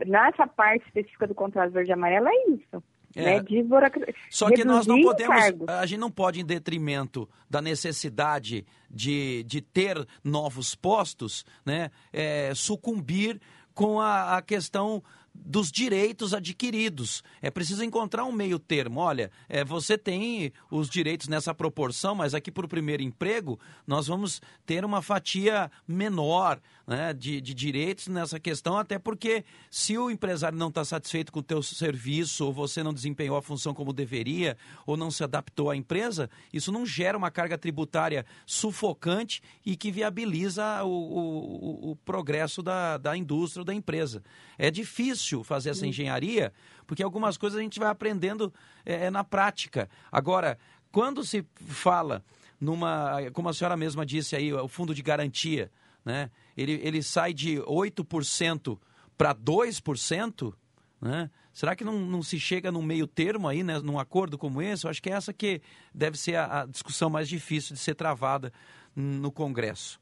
Nessa 0.08 0.48
parte 0.48 0.86
específica 0.88 1.27
do 1.27 1.36
contrato 1.36 1.72
verde 1.72 1.91
e 1.91 1.93
amarelo 1.93 2.27
é 2.27 2.50
isso. 2.50 2.84
É. 3.15 3.23
Né? 3.37 3.43
Desburocra- 3.43 4.13
Só 4.29 4.49
que 4.49 4.63
nós 4.63 4.87
não 4.87 5.01
podemos, 5.01 5.35
a 5.67 5.85
gente 5.85 5.99
não 5.99 6.11
pode, 6.11 6.39
em 6.39 6.45
detrimento 6.45 7.27
da 7.49 7.61
necessidade 7.61 8.65
de, 8.89 9.43
de 9.43 9.61
ter 9.61 10.05
novos 10.23 10.75
postos, 10.75 11.45
né, 11.65 11.89
é, 12.13 12.53
sucumbir 12.55 13.39
com 13.73 13.99
a, 13.99 14.37
a 14.37 14.41
questão 14.41 15.03
dos 15.33 15.71
direitos 15.71 16.33
adquiridos. 16.33 17.23
É 17.41 17.50
preciso 17.50 17.83
encontrar 17.83 18.25
um 18.25 18.31
meio 18.31 18.59
termo. 18.59 19.00
Olha, 19.00 19.31
é, 19.47 19.63
você 19.63 19.97
tem 19.97 20.51
os 20.69 20.89
direitos 20.89 21.27
nessa 21.27 21.53
proporção, 21.53 22.15
mas 22.15 22.33
aqui 22.33 22.51
para 22.51 22.65
o 22.65 22.69
primeiro 22.69 23.01
emprego 23.01 23.59
nós 23.88 24.07
vamos 24.07 24.41
ter 24.65 24.83
uma 24.83 25.01
fatia 25.01 25.71
menor 25.88 26.59
né, 26.85 27.13
de, 27.13 27.39
de 27.39 27.53
direitos 27.53 28.07
nessa 28.07 28.39
questão, 28.39 28.77
até 28.77 29.00
porque 29.00 29.45
se 29.69 29.97
o 29.97 30.11
empresário 30.11 30.57
não 30.57 30.67
está 30.67 30.83
satisfeito 30.83 31.31
com 31.31 31.39
o 31.39 31.43
teu 31.43 31.63
serviço, 31.63 32.45
ou 32.45 32.51
você 32.51 32.83
não 32.83 32.93
desempenhou 32.93 33.38
a 33.38 33.41
função 33.41 33.73
como 33.73 33.93
deveria, 33.93 34.57
ou 34.85 34.97
não 34.97 35.09
se 35.09 35.23
adaptou 35.23 35.69
à 35.69 35.75
empresa, 35.75 36.29
isso 36.51 36.71
não 36.71 36.85
gera 36.85 37.17
uma 37.17 37.31
carga 37.31 37.57
tributária 37.57 38.25
sufocante 38.45 39.41
e 39.65 39.77
que 39.77 39.91
viabiliza 39.91 40.83
o, 40.83 40.89
o, 40.89 41.91
o 41.91 41.95
progresso 41.95 42.61
da, 42.61 42.97
da 42.97 43.15
indústria 43.15 43.61
ou 43.61 43.65
da 43.65 43.73
empresa. 43.73 44.21
É 44.57 44.69
difícil 44.69 45.30
fazer 45.43 45.71
essa 45.71 45.85
engenharia, 45.88 46.53
porque 46.85 47.03
algumas 47.03 47.38
coisas 47.38 47.59
a 47.59 47.61
gente 47.61 47.79
vai 47.79 47.89
aprendendo 47.89 48.53
é, 48.85 49.05
é 49.05 49.11
na 49.11 49.23
prática. 49.23 49.89
Agora, 50.11 50.57
quando 50.91 51.23
se 51.23 51.45
fala 51.55 52.23
numa, 52.59 53.17
como 53.33 53.50
a 53.50 53.53
senhora 53.53 53.75
mesma 53.75 54.05
disse 54.05 54.35
aí, 54.35 54.53
o 54.53 54.67
fundo 54.67 54.93
de 54.93 55.01
garantia, 55.01 55.71
né? 56.05 56.29
Ele, 56.55 56.79
ele 56.83 57.01
sai 57.01 57.33
de 57.33 57.57
8% 57.61 58.77
para 59.17 59.33
2%, 59.33 60.53
né? 61.01 61.29
Será 61.53 61.75
que 61.75 61.83
não, 61.83 62.00
não 62.00 62.23
se 62.23 62.39
chega 62.39 62.71
num 62.71 62.81
meio 62.81 63.05
termo 63.05 63.47
aí, 63.47 63.61
né, 63.61 63.77
num 63.79 64.00
acordo 64.00 64.38
como 64.38 64.61
esse? 64.61 64.85
Eu 64.85 64.89
acho 64.89 65.01
que 65.01 65.09
é 65.09 65.13
essa 65.13 65.33
que 65.33 65.61
deve 65.93 66.17
ser 66.17 66.35
a, 66.35 66.61
a 66.61 66.65
discussão 66.65 67.09
mais 67.09 67.27
difícil 67.27 67.73
de 67.73 67.81
ser 67.81 67.93
travada 67.93 68.53
no 68.95 69.31
Congresso. 69.31 70.00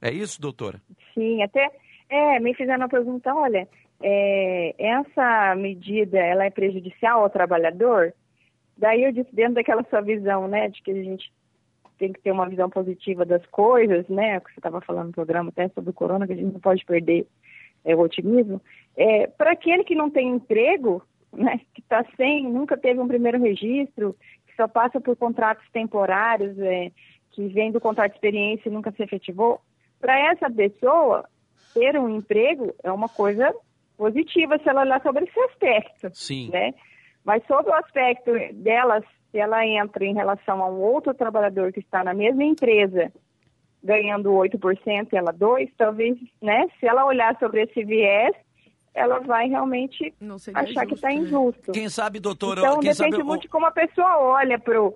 É 0.00 0.12
isso, 0.12 0.40
doutora? 0.40 0.80
Sim, 1.14 1.42
até 1.42 1.70
é, 2.08 2.38
me 2.40 2.54
fizeram 2.54 2.80
uma 2.80 2.88
pergunta, 2.88 3.34
olha, 3.34 3.66
é, 4.02 4.74
essa 4.78 5.54
medida 5.54 6.18
ela 6.18 6.44
é 6.44 6.50
prejudicial 6.50 7.22
ao 7.22 7.30
trabalhador? 7.30 8.14
Daí 8.76 9.04
eu 9.04 9.12
disse, 9.12 9.34
dentro 9.34 9.54
daquela 9.54 9.84
sua 9.84 10.00
visão, 10.00 10.48
né, 10.48 10.68
de 10.68 10.82
que 10.82 10.90
a 10.90 11.02
gente 11.02 11.32
tem 11.98 12.12
que 12.12 12.20
ter 12.20 12.32
uma 12.32 12.48
visão 12.48 12.70
positiva 12.70 13.26
das 13.26 13.44
coisas, 13.46 14.08
né, 14.08 14.40
que 14.40 14.52
você 14.52 14.58
estava 14.58 14.80
falando 14.80 15.08
no 15.08 15.12
programa 15.12 15.50
até 15.50 15.68
sobre 15.68 15.90
o 15.90 15.94
corona, 15.94 16.26
que 16.26 16.32
a 16.32 16.36
gente 16.36 16.52
não 16.52 16.60
pode 16.60 16.84
perder 16.84 17.26
é, 17.84 17.94
o 17.94 18.00
otimismo. 18.00 18.60
É, 18.96 19.26
Para 19.26 19.52
aquele 19.52 19.84
que 19.84 19.94
não 19.94 20.10
tem 20.10 20.28
emprego, 20.28 21.02
né, 21.30 21.60
que 21.74 21.82
está 21.82 22.04
sem, 22.16 22.48
nunca 22.48 22.76
teve 22.76 22.98
um 23.00 23.08
primeiro 23.08 23.38
registro, 23.38 24.16
que 24.46 24.56
só 24.56 24.66
passa 24.66 24.98
por 24.98 25.14
contratos 25.14 25.64
temporários, 25.72 26.58
é, 26.58 26.90
que 27.32 27.46
vem 27.48 27.70
do 27.70 27.80
contrato 27.80 28.12
de 28.12 28.16
experiência 28.16 28.68
e 28.68 28.72
nunca 28.72 28.90
se 28.92 29.02
efetivou, 29.02 29.60
para 30.00 30.18
essa 30.18 30.50
pessoa, 30.50 31.28
ter 31.74 31.98
um 31.98 32.08
emprego 32.08 32.74
é 32.82 32.90
uma 32.90 33.08
coisa 33.08 33.54
positiva 34.00 34.58
se 34.58 34.66
ela 34.66 34.80
olhar 34.80 35.02
sobre 35.02 35.24
esse 35.24 35.40
aspecto. 35.40 36.10
Sim. 36.14 36.48
Né? 36.50 36.72
Mas 37.22 37.44
sobre 37.46 37.70
o 37.70 37.74
aspecto 37.74 38.32
dela, 38.54 39.02
se 39.30 39.38
ela 39.38 39.66
entra 39.66 40.06
em 40.06 40.14
relação 40.14 40.62
a 40.62 40.70
um 40.70 40.80
outro 40.80 41.12
trabalhador 41.12 41.70
que 41.70 41.80
está 41.80 42.02
na 42.02 42.14
mesma 42.14 42.42
empresa, 42.42 43.12
ganhando 43.84 44.30
8% 44.30 45.08
e 45.12 45.16
ela 45.16 45.34
2%, 45.34 45.70
talvez, 45.76 46.18
né? 46.40 46.66
Se 46.78 46.86
ela 46.86 47.04
olhar 47.04 47.38
sobre 47.38 47.62
esse 47.62 47.84
viés, 47.84 48.34
ela 48.94 49.18
vai 49.20 49.48
realmente 49.48 50.14
achar 50.54 50.64
justo, 50.64 50.86
que 50.86 50.94
está 50.94 51.08
né? 51.08 51.14
injusto. 51.14 51.72
Quem 51.72 51.88
sabe, 51.90 52.20
doutora... 52.20 52.60
Então, 52.60 52.80
quem 52.80 52.90
depende 52.90 53.16
sabe... 53.16 53.22
muito 53.22 53.42
de 53.42 53.48
como 53.48 53.66
a 53.66 53.70
pessoa 53.70 54.18
olha 54.18 54.58
para 54.58 54.82
o 54.82 54.94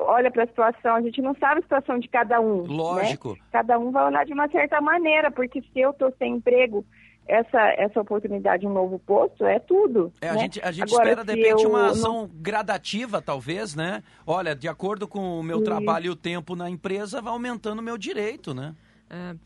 olha 0.00 0.30
para 0.30 0.44
a 0.44 0.46
situação, 0.46 0.96
a 0.96 1.00
gente 1.00 1.22
não 1.22 1.34
sabe 1.36 1.60
a 1.60 1.62
situação 1.62 1.98
de 1.98 2.08
cada 2.08 2.38
um. 2.42 2.60
Né? 2.62 2.68
Lógico. 2.68 3.30
Né? 3.30 3.38
Cada 3.50 3.78
um 3.78 3.90
vai 3.90 4.04
olhar 4.04 4.26
de 4.26 4.34
uma 4.34 4.46
certa 4.48 4.82
maneira, 4.82 5.30
porque 5.30 5.62
se 5.62 5.80
eu 5.80 5.92
estou 5.92 6.12
sem 6.18 6.34
emprego 6.34 6.84
essa, 7.28 7.60
essa 7.76 8.00
oportunidade, 8.00 8.66
um 8.66 8.72
novo 8.72 8.98
posto, 8.98 9.44
é 9.44 9.58
tudo. 9.58 10.10
É, 10.20 10.30
a 10.30 10.32
né? 10.32 10.40
gente, 10.40 10.60
a 10.64 10.72
gente 10.72 10.92
Agora, 10.94 11.10
espera, 11.10 11.24
de 11.24 11.34
repente, 11.34 11.64
eu... 11.64 11.70
uma 11.70 11.88
ação 11.88 12.28
gradativa, 12.34 13.20
talvez, 13.20 13.76
né? 13.76 14.02
Olha, 14.26 14.54
de 14.54 14.66
acordo 14.66 15.06
com 15.06 15.38
o 15.38 15.42
meu 15.42 15.58
Isso. 15.58 15.66
trabalho 15.66 16.06
e 16.06 16.10
o 16.10 16.16
tempo 16.16 16.56
na 16.56 16.70
empresa, 16.70 17.20
vai 17.20 17.32
aumentando 17.32 17.80
o 17.80 17.84
meu 17.84 17.98
direito, 17.98 18.54
né? 18.54 18.74
É. 19.10 19.36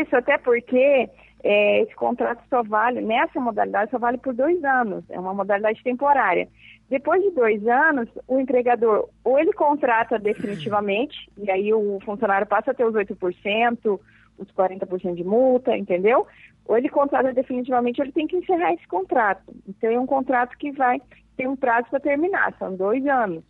Isso, 0.00 0.14
até 0.16 0.38
porque 0.38 1.10
é, 1.42 1.82
esse 1.82 1.94
contrato 1.94 2.42
só 2.48 2.62
vale, 2.62 3.00
nessa 3.00 3.40
modalidade, 3.40 3.90
só 3.90 3.98
vale 3.98 4.18
por 4.18 4.32
dois 4.32 4.62
anos. 4.62 5.04
É 5.10 5.18
uma 5.18 5.34
modalidade 5.34 5.82
temporária. 5.82 6.48
Depois 6.88 7.22
de 7.22 7.30
dois 7.30 7.66
anos, 7.66 8.08
o 8.26 8.40
empregador 8.40 9.08
ou 9.22 9.38
ele 9.38 9.52
contrata 9.52 10.18
definitivamente, 10.18 11.30
e 11.38 11.50
aí 11.50 11.72
o 11.72 11.98
funcionário 12.04 12.46
passa 12.46 12.72
a 12.72 12.74
ter 12.74 12.84
os 12.84 12.94
8%, 12.94 14.00
os 14.40 14.50
40% 14.52 15.14
de 15.14 15.24
multa, 15.24 15.76
entendeu? 15.76 16.26
ou 16.70 16.78
ele 16.78 16.88
contrata 16.88 17.32
definitivamente, 17.32 18.00
ele 18.00 18.12
tem 18.12 18.28
que 18.28 18.36
encerrar 18.36 18.72
esse 18.72 18.86
contrato. 18.86 19.42
Então, 19.68 19.90
é 19.90 19.98
um 19.98 20.06
contrato 20.06 20.56
que 20.56 20.70
vai 20.70 21.02
ter 21.36 21.48
um 21.48 21.56
prazo 21.56 21.88
para 21.90 21.98
terminar, 21.98 22.54
são 22.60 22.76
dois 22.76 23.04
anos. 23.06 23.42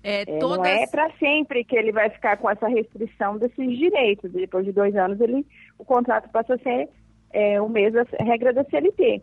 É, 0.00 0.22
é, 0.22 0.38
todas... 0.38 0.58
Não 0.58 0.64
é 0.66 0.86
para 0.86 1.10
sempre 1.18 1.64
que 1.64 1.74
ele 1.74 1.90
vai 1.90 2.08
ficar 2.08 2.36
com 2.36 2.48
essa 2.48 2.68
restrição 2.68 3.36
desses 3.36 3.76
direitos. 3.76 4.30
Depois 4.30 4.64
de 4.64 4.70
dois 4.70 4.94
anos, 4.94 5.20
ele, 5.20 5.44
o 5.76 5.84
contrato 5.84 6.28
passa 6.30 6.54
a 6.54 6.58
ser 6.58 6.88
é, 7.32 7.60
o 7.60 7.68
mesmo, 7.68 7.98
a 7.98 8.22
regra 8.22 8.52
da 8.52 8.62
CLT 8.62 9.22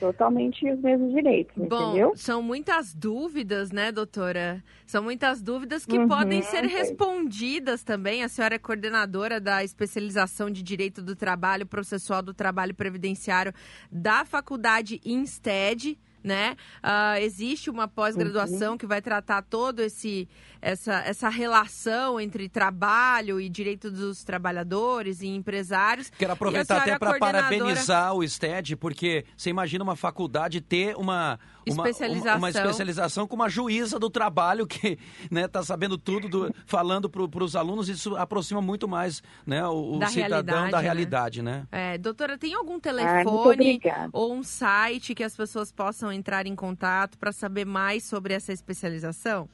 totalmente 0.00 0.68
os 0.68 0.80
mesmos 0.80 1.12
direitos, 1.12 1.54
Bom, 1.56 1.90
entendeu? 1.90 2.12
são 2.16 2.42
muitas 2.42 2.94
dúvidas, 2.94 3.70
né, 3.70 3.92
doutora? 3.92 4.64
São 4.86 5.02
muitas 5.02 5.42
dúvidas 5.42 5.84
que 5.84 5.98
uhum, 5.98 6.08
podem 6.08 6.42
ser 6.42 6.64
respondidas 6.64 7.84
também. 7.84 8.24
A 8.24 8.28
senhora 8.28 8.54
é 8.54 8.58
coordenadora 8.58 9.38
da 9.38 9.62
especialização 9.62 10.50
de 10.50 10.62
Direito 10.62 11.02
do 11.02 11.14
Trabalho, 11.14 11.66
processual 11.66 12.22
do 12.22 12.32
Trabalho 12.32 12.74
Previdenciário 12.74 13.52
da 13.92 14.24
Faculdade 14.24 15.00
Instead 15.04 15.98
né? 16.22 16.56
Uh, 16.82 17.18
existe 17.20 17.70
uma 17.70 17.88
pós-graduação 17.88 18.72
uhum. 18.72 18.78
que 18.78 18.86
vai 18.86 19.00
tratar 19.00 19.42
todo 19.42 19.80
esse 19.80 20.28
essa, 20.62 21.00
essa 21.06 21.28
relação 21.30 22.20
entre 22.20 22.46
trabalho 22.48 23.40
e 23.40 23.48
direito 23.48 23.90
dos 23.90 24.22
trabalhadores 24.24 25.22
e 25.22 25.28
empresários. 25.28 26.10
Quero 26.10 26.34
aproveitar 26.34 26.82
até 26.82 26.98
para 26.98 27.18
coordenadora... 27.18 27.48
parabenizar 27.48 28.14
o 28.14 28.26
STED, 28.26 28.76
porque 28.76 29.24
você 29.34 29.48
imagina 29.48 29.82
uma 29.82 29.96
faculdade 29.96 30.60
ter 30.60 30.94
uma 30.96 31.38
uma 31.66 31.88
especialização, 31.88 32.32
uma, 32.32 32.38
uma 32.38 32.50
especialização 32.50 33.26
com 33.26 33.36
uma 33.36 33.48
juíza 33.48 33.98
do 33.98 34.10
trabalho 34.10 34.66
que 34.66 34.98
está 35.22 35.28
né, 35.30 35.48
tá 35.48 35.62
sabendo 35.62 35.98
tudo, 35.98 36.28
do, 36.28 36.54
falando 36.66 37.08
para 37.08 37.44
os 37.44 37.54
alunos, 37.54 37.88
isso 37.88 38.16
aproxima 38.16 38.60
muito 38.60 38.88
mais 38.88 39.22
né, 39.46 39.66
o, 39.66 39.98
o 39.98 40.06
cidadão 40.06 40.70
da 40.70 40.78
né? 40.78 40.82
realidade, 40.82 41.42
né? 41.42 41.66
né? 41.70 41.94
É, 41.94 41.98
doutora, 41.98 42.38
tem 42.38 42.54
algum 42.54 42.76
ah, 42.76 42.80
telefone 42.80 43.80
ah, 43.86 44.08
ou 44.12 44.34
um 44.34 44.42
site 44.42 45.14
que 45.14 45.22
as 45.22 45.36
pessoas 45.36 45.70
possam 45.70 46.09
entrar 46.12 46.46
em 46.46 46.54
contato 46.54 47.18
para 47.18 47.32
saber 47.32 47.64
mais 47.64 48.04
sobre 48.04 48.34
essa 48.34 48.52
especialização? 48.52 49.48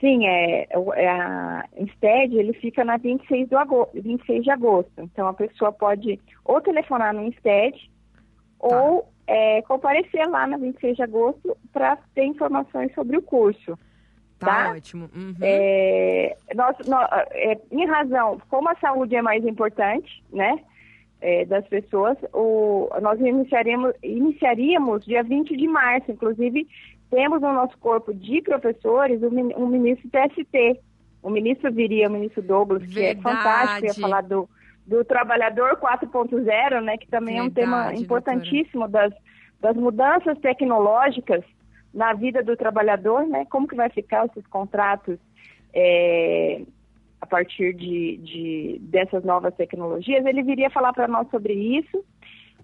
Sim, 0.00 0.26
é, 0.26 0.66
é 0.96 1.08
a 1.08 1.64
Insted, 1.78 2.36
ele 2.36 2.52
fica 2.52 2.84
na 2.84 2.98
26, 2.98 3.48
do 3.48 3.56
agosto, 3.56 4.02
26 4.02 4.44
de 4.44 4.50
agosto. 4.50 4.92
Então, 4.98 5.26
a 5.26 5.32
pessoa 5.32 5.72
pode 5.72 6.20
ou 6.44 6.60
telefonar 6.60 7.14
no 7.14 7.22
Insted 7.22 7.74
tá. 7.74 8.66
ou 8.82 9.08
é, 9.26 9.62
comparecer 9.62 10.28
lá 10.28 10.46
na 10.46 10.58
26 10.58 10.96
de 10.96 11.02
agosto 11.02 11.56
para 11.72 11.96
ter 12.14 12.24
informações 12.24 12.92
sobre 12.94 13.16
o 13.16 13.22
curso. 13.22 13.78
Tá, 14.38 14.64
tá? 14.64 14.72
ótimo. 14.72 15.08
Uhum. 15.14 15.34
É, 15.40 16.36
nós, 16.54 16.76
nós, 16.86 17.08
é, 17.30 17.58
em 17.70 17.86
razão, 17.86 18.40
como 18.50 18.68
a 18.68 18.76
saúde 18.76 19.16
é 19.16 19.22
mais 19.22 19.44
importante, 19.44 20.22
né, 20.30 20.58
é, 21.20 21.44
das 21.44 21.66
pessoas, 21.68 22.18
o, 22.32 22.88
nós 23.00 23.18
iniciaríamos, 23.18 23.94
iniciaríamos 24.02 25.04
dia 25.04 25.22
20 25.22 25.56
de 25.56 25.66
março, 25.66 26.10
inclusive 26.10 26.66
temos 27.10 27.40
no 27.40 27.52
nosso 27.52 27.78
corpo 27.78 28.12
de 28.12 28.42
professores 28.42 29.22
um, 29.22 29.62
um 29.62 29.66
ministro 29.66 30.08
TST. 30.10 30.80
O 31.22 31.30
ministro 31.30 31.72
viria, 31.72 32.08
o 32.08 32.12
ministro 32.12 32.42
Douglas, 32.42 32.82
Verdade. 32.82 32.94
que 32.94 33.20
é 33.20 33.22
fantástico, 33.22 33.86
ia 33.86 33.94
falar 33.94 34.22
do, 34.22 34.48
do 34.86 35.04
trabalhador 35.04 35.76
4.0, 35.76 36.82
né, 36.82 36.98
que 36.98 37.08
também 37.08 37.40
Verdade, 37.40 37.60
é 37.60 37.64
um 37.66 37.70
tema 37.70 37.94
importantíssimo 37.94 38.88
das, 38.88 39.14
das 39.60 39.76
mudanças 39.76 40.38
tecnológicas 40.40 41.42
na 41.94 42.12
vida 42.12 42.42
do 42.42 42.56
trabalhador, 42.56 43.26
né, 43.26 43.46
como 43.48 43.68
que 43.68 43.76
vai 43.76 43.88
ficar 43.88 44.26
esses 44.26 44.46
contratos 44.48 45.18
é, 45.72 46.62
a 47.24 47.26
partir 47.26 47.74
de, 47.74 48.18
de, 48.18 48.78
dessas 48.82 49.24
novas 49.24 49.54
tecnologias. 49.54 50.26
Ele 50.26 50.42
viria 50.42 50.68
falar 50.68 50.92
para 50.92 51.08
nós 51.08 51.26
sobre 51.30 51.54
isso, 51.54 52.04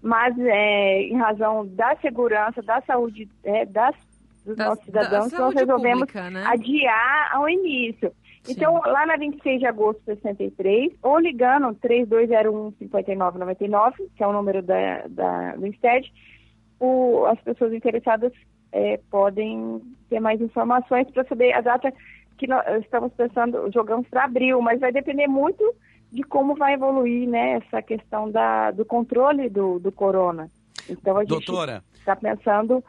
mas 0.03 0.39
é, 0.39 1.01
em 1.03 1.17
razão 1.17 1.67
da 1.67 1.97
segurança, 1.97 2.61
da 2.63 2.83
saúde 2.83 3.27
é, 3.43 3.65
das, 3.65 3.97
dos 4.45 4.55
da, 4.57 4.67
nossos 4.67 4.85
cidadãos, 4.85 5.33
nós 5.33 5.55
resolvemos 5.55 6.01
pública, 6.01 6.29
né? 6.29 6.45
adiar 6.47 7.35
ao 7.35 7.49
início. 7.49 8.13
Então, 8.49 8.81
lá 8.85 9.05
na 9.07 9.17
26 9.17 9.61
de 9.61 9.67
agosto 9.67 10.01
de 10.01 10.07
63, 10.21 10.93
ou 11.03 11.19
ligando 11.19 11.75
3201-5999, 11.77 13.95
que 14.15 14.23
é 14.23 14.27
o 14.27 14.33
número 14.33 14.61
da, 14.63 15.07
da, 15.09 15.57
do 15.57 15.67
INSTED, 15.67 16.13
o, 16.79 17.25
as 17.27 17.41
pessoas 17.41 17.73
interessadas 17.73 18.31
é, 18.73 19.01
podem 19.11 19.81
ter 20.09 20.21
mais 20.21 20.41
informações 20.41 21.11
para 21.11 21.25
saber 21.25 21.53
a 21.53 21.63
data 21.63 21.93
que 22.41 22.47
nós 22.47 22.65
estamos 22.83 23.13
pensando, 23.13 23.71
jogamos 23.71 24.09
para 24.09 24.25
abril, 24.25 24.63
mas 24.63 24.81
vai 24.81 24.91
depender 24.91 25.27
muito 25.27 25.63
de 26.11 26.23
como 26.23 26.55
vai 26.55 26.73
evoluir 26.73 27.29
né, 27.29 27.61
essa 27.63 27.83
questão 27.83 28.31
da, 28.31 28.71
do 28.71 28.83
controle 28.83 29.51
do, 29.51 29.79
do 29.79 29.93
corona. 29.93 30.49
Então 30.89 31.19
a 31.19 31.25
gente 31.25 31.53
está 31.93 32.17
pensando 32.17 32.83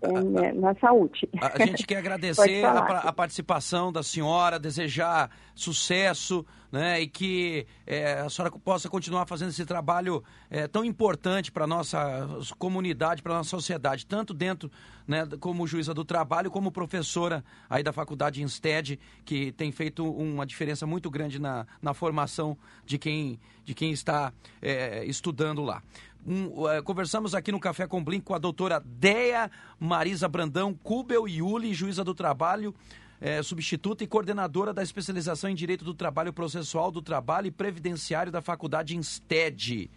é, 0.00 0.52
na 0.52 0.74
saúde. 0.76 1.28
A 1.40 1.64
gente 1.64 1.86
quer 1.86 1.96
agradecer 1.98 2.64
a, 2.64 2.78
a, 2.78 3.12
participação 3.12 3.92
da 3.92 4.02
senhora, 4.02 4.58
desejar 4.58 5.30
sucesso, 5.54 6.46
né, 6.70 7.00
e 7.00 7.08
que 7.08 7.66
é, 7.86 8.20
a 8.20 8.30
senhora 8.30 8.54
possa 8.58 8.88
continuar 8.88 9.26
fazendo 9.26 9.48
esse 9.48 9.64
trabalho 9.64 10.22
é, 10.50 10.68
tão 10.68 10.84
importante 10.84 11.50
para 11.50 11.64
a 11.64 11.66
nossa 11.66 12.28
comunidade, 12.58 13.22
para 13.22 13.34
a 13.34 13.36
nossa 13.38 13.50
sociedade, 13.50 14.06
tanto 14.06 14.32
dentro, 14.32 14.70
né, 15.06 15.26
como 15.40 15.66
juíza 15.66 15.92
do 15.92 16.04
trabalho, 16.04 16.50
como 16.50 16.70
professora 16.70 17.42
aí 17.68 17.82
da 17.82 17.92
faculdade 17.92 18.42
Insted, 18.42 19.00
que 19.24 19.50
tem 19.52 19.72
feito 19.72 20.08
uma 20.08 20.46
diferença 20.46 20.86
muito 20.86 21.10
grande 21.10 21.40
na, 21.40 21.66
na 21.82 21.92
formação 21.92 22.56
de 22.84 22.98
quem, 22.98 23.40
de 23.64 23.74
quem 23.74 23.90
está 23.90 24.32
é, 24.62 25.04
estudando 25.06 25.62
lá. 25.62 25.82
Um, 26.26 26.46
uh, 26.46 26.82
conversamos 26.82 27.34
aqui 27.34 27.50
no 27.50 27.60
Café 27.60 27.86
com 27.86 28.02
Blink 28.02 28.24
com 28.24 28.34
a 28.34 28.38
doutora 28.38 28.82
Deia 28.84 29.50
Marisa 29.78 30.28
Brandão, 30.28 30.74
Kubel 30.74 31.26
Yuli, 31.26 31.72
juíza 31.72 32.04
do 32.04 32.14
trabalho, 32.14 32.74
é, 33.20 33.42
substituta 33.42 34.04
e 34.04 34.06
coordenadora 34.06 34.72
da 34.72 34.82
especialização 34.82 35.50
em 35.50 35.54
Direito 35.54 35.84
do 35.84 35.94
Trabalho 35.94 36.32
Processual 36.32 36.90
do 36.90 37.02
Trabalho 37.02 37.46
e 37.46 37.50
Previdenciário 37.50 38.30
da 38.30 38.40
Faculdade 38.40 38.96
Insted. 38.96 39.90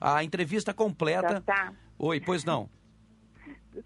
A 0.00 0.24
entrevista 0.24 0.74
completa. 0.74 1.40
tá. 1.40 1.72
Oi, 1.98 2.20
pois 2.20 2.44
não. 2.44 2.68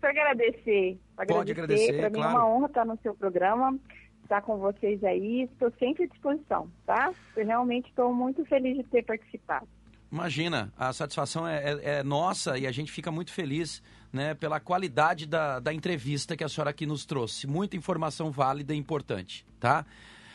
Só 0.00 0.06
agradecer. 0.06 0.98
agradecer. 1.16 1.34
Pode 1.34 1.52
agradecer, 1.52 1.96
Para 1.98 2.10
mim 2.10 2.16
claro. 2.16 2.30
é 2.30 2.40
uma 2.40 2.48
honra 2.48 2.66
estar 2.66 2.84
no 2.84 2.98
seu 3.02 3.14
programa, 3.14 3.78
estar 4.22 4.42
com 4.42 4.58
vocês 4.58 5.02
aí. 5.04 5.42
Estou 5.42 5.72
sempre 5.78 6.04
à 6.04 6.06
disposição, 6.06 6.70
tá? 6.86 7.12
Eu 7.36 7.46
realmente 7.46 7.88
estou 7.88 8.12
muito 8.12 8.44
feliz 8.46 8.76
de 8.76 8.84
ter 8.84 9.04
participado. 9.04 9.66
Imagina, 10.10 10.72
a 10.76 10.92
satisfação 10.92 11.46
é, 11.46 11.56
é, 11.56 11.80
é, 11.98 12.02
nossa 12.02 12.58
e 12.58 12.66
a 12.66 12.72
gente 12.72 12.90
fica 12.90 13.10
muito 13.10 13.30
feliz 13.30 13.82
né, 14.12 14.34
pela 14.34 14.58
qualidade 14.58 15.26
da, 15.26 15.60
da 15.60 15.72
entrevista 15.72 16.36
que 16.36 16.42
a 16.42 16.48
senhora 16.48 16.70
aqui 16.70 16.86
nos 16.86 17.04
trouxe. 17.04 17.46
Muita 17.46 17.76
informação 17.76 18.30
válida 18.30 18.74
e 18.74 18.78
importante, 18.78 19.44
tá? 19.60 19.84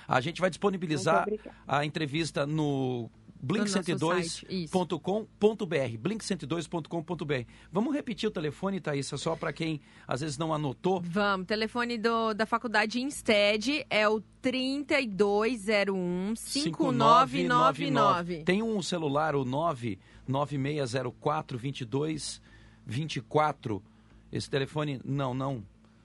A 0.08 0.22
gente 0.22 0.40
vai 0.42 0.50
disponibilizar 0.50 1.26
a 1.68 1.84
entrevista 1.86 2.46
no 2.46 3.10
blink102.com.br. 3.44 5.98
blink102.com.br. 6.00 7.46
Vamos 7.72 7.94
repetir 7.94 8.28
o 8.30 8.32
telefone, 8.32 8.80
Thaisa, 8.80 9.18
só 9.18 9.36
para 9.36 9.52
quem 9.52 9.82
às 10.08 10.22
vezes 10.22 10.38
não 10.38 10.54
anotou? 10.54 11.02
Vamos. 11.04 11.48
telefone 11.48 11.98
do, 11.98 12.34
da 12.34 12.46
faculdade 12.46 13.02
Insted 13.02 13.86
é 13.90 14.08
o 14.08 14.22
3201 14.42 16.36
5999. 16.36 18.44
Tem 18.44 18.64
um 18.64 18.82
celular, 18.82 19.36
o 19.36 19.44
99604 19.44 21.58
2224. 21.58 23.84
Esse 24.32 24.50
telefone, 24.50 25.02
não, 25.04 25.34
não. 25.34 25.62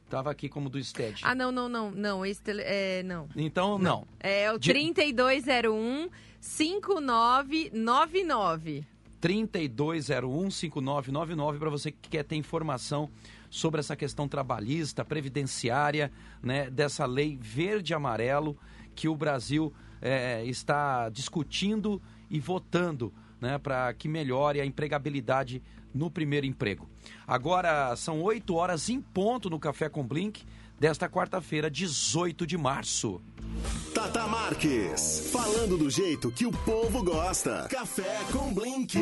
Tava 0.08 0.30
aqui 0.30 0.48
como 0.48 0.70
do 0.70 0.82
STED. 0.82 1.20
Ah, 1.22 1.34
não, 1.34 1.52
não, 1.52 1.68
não, 1.68 1.90
não. 1.90 2.24
Esse 2.24 2.40
tele... 2.42 2.62
é, 2.64 3.02
não. 3.02 3.28
Então, 3.36 3.78
não. 3.78 4.00
não. 4.00 4.08
É 4.20 4.50
o 4.50 4.58
3201 4.58 6.08
5999. 6.40 8.86
3201 9.20 10.50
5999 10.50 11.58
para 11.58 11.70
você 11.70 11.90
que 11.90 12.08
quer 12.08 12.24
ter 12.24 12.36
informação 12.36 13.10
sobre 13.50 13.80
essa 13.80 13.96
questão 13.96 14.28
trabalhista, 14.28 15.04
previdenciária, 15.04 16.12
né, 16.42 16.70
dessa 16.70 17.06
lei 17.06 17.38
verde 17.40 17.92
e 17.92 17.94
amarelo 17.94 18.56
que 18.94 19.08
o 19.08 19.16
Brasil 19.16 19.72
é, 20.00 20.44
está 20.44 21.08
discutindo 21.08 22.00
e 22.30 22.38
votando 22.38 23.12
né, 23.40 23.58
para 23.58 23.92
que 23.94 24.08
melhore 24.08 24.60
a 24.60 24.66
empregabilidade 24.66 25.62
no 25.94 26.10
primeiro 26.10 26.46
emprego. 26.46 26.88
Agora 27.26 27.94
são 27.96 28.22
8 28.22 28.54
horas 28.54 28.88
em 28.88 29.00
ponto 29.00 29.50
no 29.50 29.58
Café 29.58 29.88
com 29.88 30.06
Blink 30.06 30.44
desta 30.78 31.08
quarta-feira, 31.08 31.70
18 31.70 32.46
de 32.46 32.56
março. 32.56 33.20
Tata 33.94 34.26
Marques, 34.28 35.30
falando 35.32 35.76
do 35.76 35.90
jeito 35.90 36.30
que 36.30 36.46
o 36.46 36.52
povo 36.52 37.02
gosta. 37.02 37.66
Café 37.68 38.20
com 38.32 38.52
Blink. 38.54 38.98